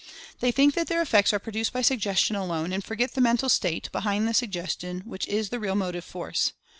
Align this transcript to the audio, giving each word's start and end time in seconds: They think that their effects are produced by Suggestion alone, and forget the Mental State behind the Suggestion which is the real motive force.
They 0.39 0.51
think 0.51 0.73
that 0.73 0.87
their 0.87 0.99
effects 1.03 1.31
are 1.31 1.37
produced 1.37 1.73
by 1.73 1.83
Suggestion 1.83 2.35
alone, 2.35 2.73
and 2.73 2.83
forget 2.83 3.13
the 3.13 3.21
Mental 3.21 3.49
State 3.49 3.91
behind 3.91 4.27
the 4.27 4.33
Suggestion 4.33 5.01
which 5.01 5.27
is 5.27 5.49
the 5.49 5.59
real 5.59 5.75
motive 5.75 6.03
force. 6.03 6.53